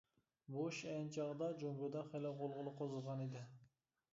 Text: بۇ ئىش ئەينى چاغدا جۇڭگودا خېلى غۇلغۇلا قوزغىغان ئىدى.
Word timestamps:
بۇ 0.53 0.63
ئىش 0.69 0.79
ئەينى 0.93 1.11
چاغدا 1.17 1.49
جۇڭگودا 1.63 2.03
خېلى 2.09 2.33
غۇلغۇلا 2.41 2.75
قوزغىغان 2.81 3.23
ئىدى. 3.27 3.45